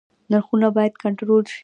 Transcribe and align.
نرخونه 0.31 0.67
باید 0.77 0.93
کنټرول 1.03 1.43
شي 1.51 1.59